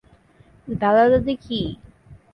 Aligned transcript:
দাদি 0.73 1.05
দাদি 1.11 1.33
কি? 1.43 1.59